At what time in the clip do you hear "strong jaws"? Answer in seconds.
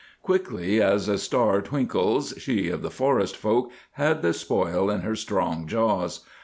5.15-6.21